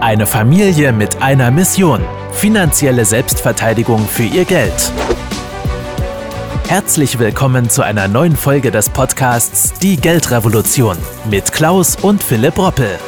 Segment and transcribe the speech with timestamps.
[0.00, 2.02] Eine Familie mit einer Mission.
[2.32, 4.90] Finanzielle Selbstverteidigung für ihr Geld.
[6.68, 10.96] Herzlich willkommen zu einer neuen Folge des Podcasts Die Geldrevolution
[11.28, 12.98] mit Klaus und Philipp Roppel.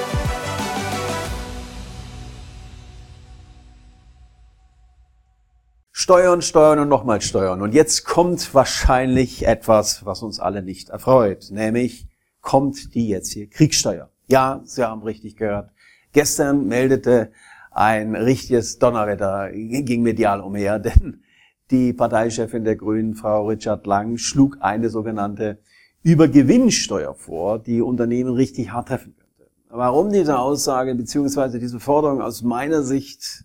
[5.92, 7.62] Steuern, steuern und nochmal steuern.
[7.62, 12.06] Und jetzt kommt wahrscheinlich etwas, was uns alle nicht erfreut, nämlich
[12.42, 14.10] kommt die jetzt hier Kriegssteuer.
[14.26, 15.71] Ja, Sie haben richtig gehört.
[16.12, 17.32] Gestern meldete
[17.70, 21.22] ein richtiges Donnerwetter, ging medial umher, denn
[21.70, 25.58] die Parteichefin der Grünen, Frau Richard Lang, schlug eine sogenannte
[26.02, 29.50] Übergewinnsteuer vor, die Unternehmen richtig hart treffen könnte.
[29.70, 31.58] Warum diese Aussage bzw.
[31.58, 33.44] diese Forderung aus meiner Sicht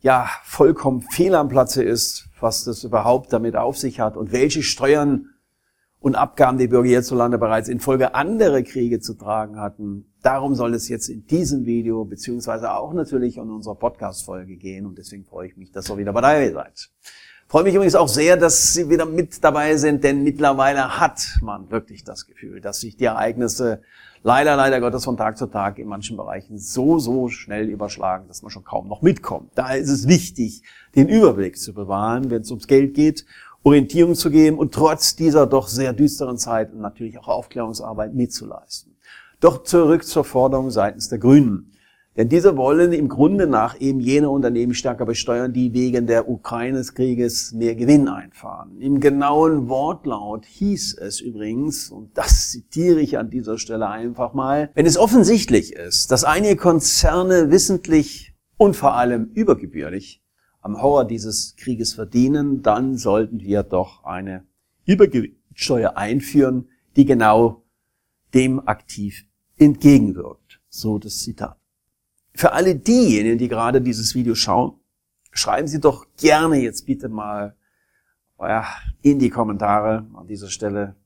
[0.00, 4.62] ja vollkommen fehl am Platze ist, was das überhaupt damit auf sich hat und welche
[4.62, 5.30] Steuern
[6.00, 10.11] und Abgaben die Bürger hierzulande bereits infolge anderer Kriege zu tragen hatten.
[10.22, 14.96] Darum soll es jetzt in diesem Video beziehungsweise auch natürlich in unserer Podcast-Folge gehen und
[14.96, 16.90] deswegen freue ich mich, dass ihr wieder dabei seid.
[17.48, 21.70] Freue mich übrigens auch sehr, dass Sie wieder mit dabei sind, denn mittlerweile hat man
[21.70, 23.82] wirklich das Gefühl, dass sich die Ereignisse
[24.22, 28.42] leider, leider Gottes von Tag zu Tag in manchen Bereichen so, so schnell überschlagen, dass
[28.42, 29.50] man schon kaum noch mitkommt.
[29.56, 30.62] Da ist es wichtig,
[30.94, 33.26] den Überblick zu bewahren, wenn es ums Geld geht,
[33.64, 38.91] Orientierung zu geben und trotz dieser doch sehr düsteren Zeit natürlich auch Aufklärungsarbeit mitzuleisten.
[39.42, 41.72] Doch zurück zur Forderung seitens der Grünen.
[42.16, 47.50] Denn diese wollen im Grunde nach eben jene Unternehmen stärker besteuern, die wegen der Ukraine-Krieges
[47.50, 48.80] mehr Gewinn einfahren.
[48.80, 54.70] Im genauen Wortlaut hieß es übrigens, und das zitiere ich an dieser Stelle einfach mal,
[54.74, 60.22] wenn es offensichtlich ist, dass einige Konzerne wissentlich und vor allem übergebührlich
[60.60, 64.44] am Horror dieses Krieges verdienen, dann sollten wir doch eine
[64.84, 67.64] Übergewinnsteuer einführen, die genau
[68.34, 69.26] dem aktiv
[69.64, 70.60] entgegenwirkt.
[70.68, 71.56] So das Zitat.
[72.34, 74.74] Für alle diejenigen, die gerade dieses Video schauen,
[75.32, 77.56] schreiben Sie doch gerne jetzt bitte mal
[79.02, 80.96] in die Kommentare an dieser Stelle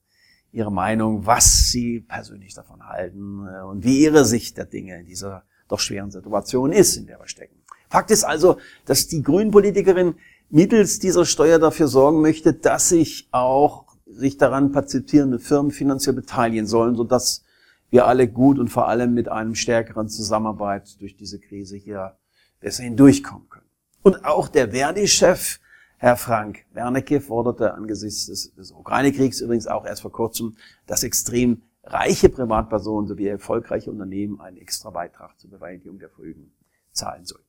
[0.52, 5.04] Ihre Meinung, was Sie persönlich davon halten äh, und wie Ihre Sicht der Dinge in
[5.04, 7.56] dieser doch schweren Situation ist, in der wir stecken.
[7.90, 10.14] Fakt ist also, dass die Grünen-Politikerin
[10.48, 16.66] mittels dieser Steuer dafür sorgen möchte, dass sich auch sich daran partizipierende Firmen finanziell beteiligen
[16.66, 17.42] sollen, sodass
[17.90, 22.16] wir alle gut und vor allem mit einem stärkeren Zusammenarbeit durch diese Krise hier
[22.60, 23.66] besser hindurchkommen können.
[24.02, 25.60] Und auch der Verdi-Chef,
[25.98, 31.62] Herr Frank Wernicke, forderte angesichts des, des Ukraine-Kriegs übrigens auch erst vor kurzem, dass extrem
[31.84, 36.52] reiche Privatpersonen sowie erfolgreiche Unternehmen einen extra Beitrag zur Bewältigung der Folgen
[36.92, 37.46] zahlen sollten.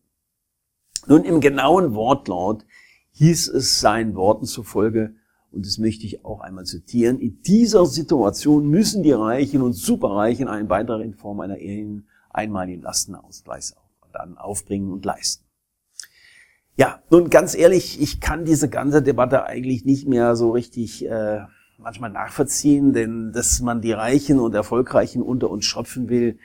[1.08, 2.66] Nun, im genauen Wortlaut
[3.14, 5.16] hieß es seinen Worten zufolge,
[5.52, 10.48] und das möchte ich auch einmal zitieren, in dieser Situation müssen die Reichen und Superreichen
[10.48, 11.58] einen Beitrag in Form einer
[12.30, 13.76] einmaligen Lastenausgleichs
[14.14, 15.46] dann aufbringen und leisten.
[16.76, 21.40] Ja, nun ganz ehrlich, ich kann diese ganze Debatte eigentlich nicht mehr so richtig äh,
[21.78, 26.38] manchmal nachvollziehen, denn dass man die Reichen und Erfolgreichen unter uns schöpfen will,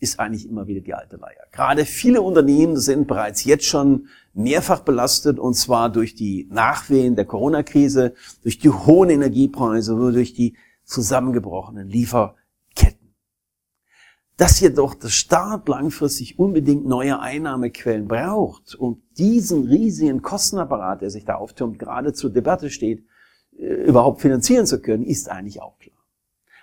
[0.00, 1.44] ist eigentlich immer wieder die alte Leier.
[1.52, 7.26] Gerade viele Unternehmen sind bereits jetzt schon mehrfach belastet und zwar durch die Nachwehen der
[7.26, 13.14] Corona-Krise, durch die hohen Energiepreise durch die zusammengebrochenen Lieferketten.
[14.36, 21.26] Dass jedoch der Staat langfristig unbedingt neue Einnahmequellen braucht, um diesen riesigen Kostenapparat, der sich
[21.26, 23.04] da auftürmt, gerade zur Debatte steht,
[23.58, 25.99] äh, überhaupt finanzieren zu können, ist eigentlich auch klar.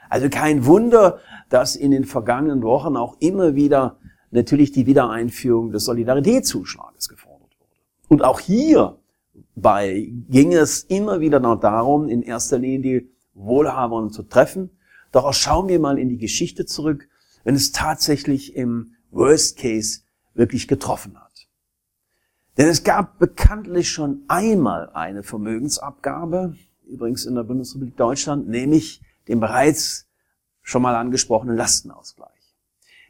[0.09, 1.19] Also kein Wunder,
[1.49, 3.97] dass in den vergangenen Wochen auch immer wieder
[4.31, 7.71] natürlich die Wiedereinführung des Solidaritätszuschlages gefordert wurde.
[8.07, 14.23] Und auch hierbei ging es immer wieder noch darum, in erster Linie die Wohlhabenden zu
[14.23, 14.71] treffen.
[15.11, 17.07] Doch auch schauen wir mal in die Geschichte zurück,
[17.43, 20.01] wenn es tatsächlich im Worst Case
[20.33, 21.47] wirklich getroffen hat.
[22.57, 26.55] Denn es gab bekanntlich schon einmal eine Vermögensabgabe,
[26.87, 30.07] übrigens in der Bundesrepublik Deutschland, nämlich den bereits
[30.61, 32.31] schon mal angesprochenen Lastenausgleich.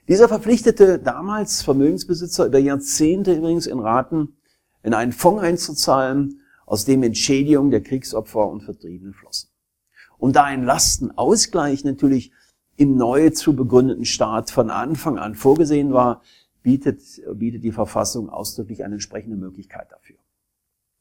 [0.07, 4.37] Dieser verpflichtete damals Vermögensbesitzer über Jahrzehnte übrigens in Raten
[4.83, 9.49] in einen Fonds einzuzahlen, aus dem Entschädigungen der Kriegsopfer und Vertriebenen flossen.
[10.17, 12.31] Und da ein Lastenausgleich natürlich
[12.75, 16.21] im neu zu begründeten Staat von Anfang an vorgesehen war,
[16.61, 17.01] bietet,
[17.33, 20.17] bietet die Verfassung ausdrücklich eine entsprechende Möglichkeit dafür.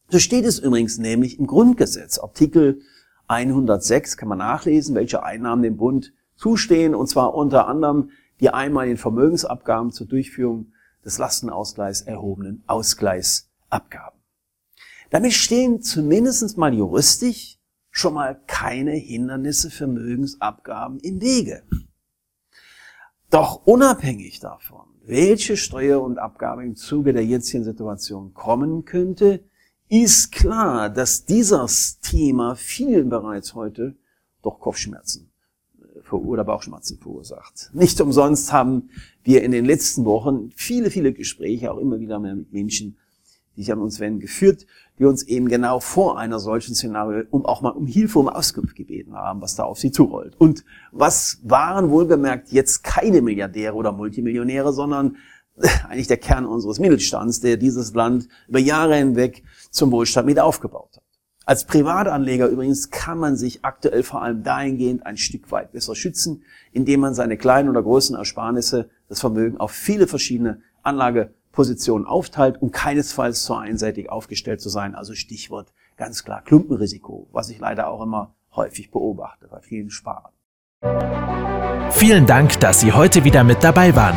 [0.09, 2.81] So steht es übrigens nämlich im Grundgesetz, Artikel
[3.29, 8.99] 106 kann man nachlesen, welche Einnahmen dem Bund zustehen, und zwar unter anderem die einmaligen
[8.99, 10.73] Vermögensabgaben zur Durchführung
[11.05, 14.21] des Lastenausgleichs erhobenen Ausgleichsabgaben.
[15.11, 17.59] Damit stehen zumindest mal juristisch
[17.91, 21.63] schon mal keine Hindernisse für Vermögensabgaben im Wege.
[23.31, 29.45] Doch unabhängig davon welche Steuer und Abgabe im Zuge der jetzigen Situation kommen könnte,
[29.89, 33.97] ist klar, dass dieses Thema vielen bereits heute
[34.43, 35.31] doch Kopfschmerzen
[35.81, 37.71] äh, oder Bauchschmerzen verursacht.
[37.73, 38.91] Nicht umsonst haben
[39.23, 42.97] wir in den letzten Wochen viele, viele Gespräche auch immer wieder mit Menschen,
[43.57, 44.67] die sich an uns wenden, geführt,
[44.99, 48.77] die uns eben genau vor einer solchen Szenario um auch mal um Hilfe, um Auskunft
[48.77, 50.35] gebeten haben, was da auf sie zurollt.
[50.39, 55.17] Und was waren wohlgemerkt jetzt keine Milliardäre oder Multimillionäre, sondern
[55.89, 60.97] eigentlich der Kern unseres Mittelstands, der dieses Land über Jahre hinweg zum Wohlstand mit aufgebaut
[60.97, 61.03] hat.
[61.49, 66.43] Als Privatanleger übrigens kann man sich aktuell vor allem dahingehend ein Stück weit besser schützen,
[66.73, 72.73] indem man seine kleinen oder großen Ersparnisse, das Vermögen auf viele verschiedene Anlagepositionen aufteilt, um
[72.73, 74.97] keinesfalls so einseitig aufgestellt zu sein.
[74.97, 80.33] Also Stichwort ganz klar Klumpenrisiko, was ich leider auch immer häufig beobachte bei vielen Sparern.
[81.93, 84.17] Vielen Dank, dass Sie heute wieder mit dabei waren.